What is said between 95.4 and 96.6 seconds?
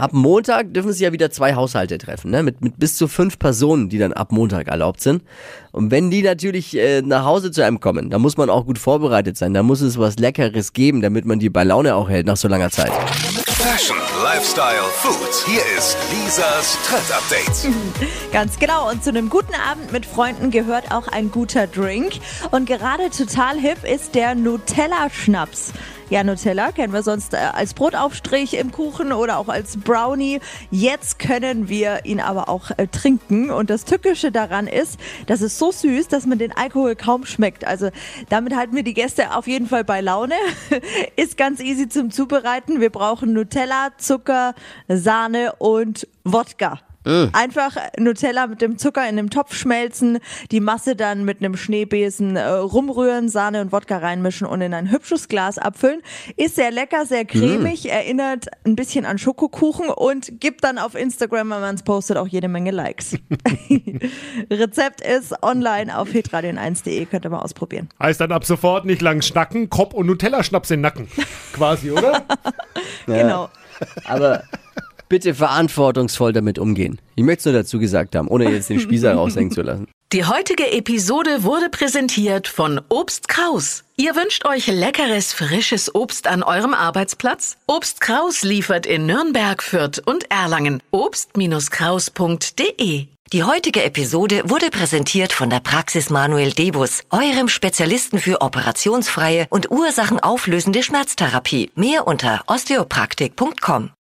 der Praxis Manuel